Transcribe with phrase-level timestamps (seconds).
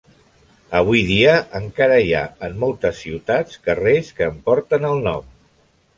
[0.79, 5.33] Avui dia encara hi ha, en moltes ciutats, carrers que en porten el nom.